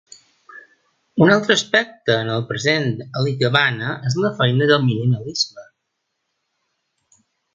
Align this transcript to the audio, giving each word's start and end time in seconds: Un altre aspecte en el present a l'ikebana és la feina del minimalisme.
Un 1.25 1.33
altre 1.33 1.57
aspecte 1.59 2.15
en 2.21 2.31
el 2.37 2.45
present 2.53 2.89
a 3.19 3.23
l'ikebana 3.27 3.91
és 4.11 4.17
la 4.23 4.33
feina 4.41 4.69
del 4.73 4.83
minimalisme. 4.89 5.67